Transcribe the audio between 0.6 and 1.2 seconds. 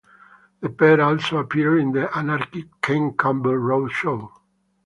The pair